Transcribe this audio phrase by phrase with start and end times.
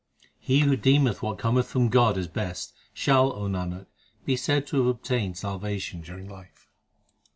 [0.39, 3.85] He who deemeth what cometh from God as best, Shall, O Nanak,
[4.25, 6.67] be said to have obtained salvation during life.